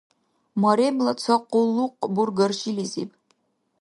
Маремла 0.61 1.13
ца 1.21 1.35
къуллукъ 1.51 2.03
бургар 2.15 2.51
шилизиб? 2.59 3.09